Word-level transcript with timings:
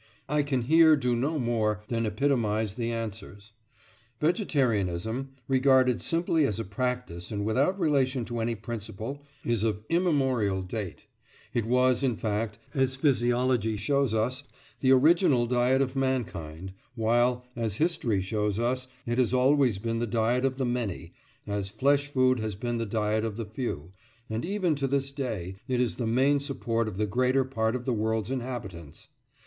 I 0.27 0.41
can 0.41 0.63
here 0.63 0.95
do 0.95 1.15
no 1.15 1.37
more 1.37 1.83
than 1.89 2.07
epitomise 2.07 2.73
the 2.73 2.91
answers. 2.91 3.51
Vegetarianism, 4.19 5.33
regarded 5.47 6.01
simply 6.01 6.43
as 6.47 6.59
a 6.59 6.63
practice 6.65 7.29
and 7.29 7.45
without 7.45 7.79
relation 7.79 8.25
to 8.25 8.39
any 8.39 8.55
principle, 8.55 9.21
is 9.45 9.63
of 9.63 9.83
immemorial 9.89 10.63
date; 10.63 11.05
it 11.53 11.67
was, 11.67 12.01
in 12.01 12.15
fact, 12.15 12.57
as 12.73 12.95
physiology 12.95 13.77
shows 13.77 14.11
us, 14.11 14.41
the 14.79 14.89
original 14.91 15.45
diet 15.45 15.83
of 15.83 15.95
mankind, 15.95 16.73
while, 16.95 17.45
as 17.55 17.75
history 17.75 18.21
shows 18.23 18.57
us, 18.57 18.87
it 19.05 19.19
has 19.19 19.35
always 19.35 19.77
been 19.77 19.99
the 19.99 20.07
diet 20.07 20.45
of 20.45 20.55
the 20.57 20.65
many, 20.65 21.13
as 21.45 21.69
flesh 21.69 22.07
food 22.07 22.39
has 22.39 22.55
been 22.55 22.79
the 22.79 22.87
diet 22.87 23.23
of 23.23 23.37
the 23.37 23.45
few, 23.45 23.93
and 24.31 24.45
even 24.45 24.73
to 24.73 24.87
this 24.87 25.11
day 25.11 25.57
it 25.67 25.79
is 25.79 25.97
the 25.97 26.07
main 26.07 26.39
support 26.39 26.87
of 26.87 26.97
the 26.97 27.05
greater 27.05 27.43
part 27.43 27.75
of 27.75 27.85
the 27.85 27.93
world's 27.93 28.31
inhabitants. 28.31 29.07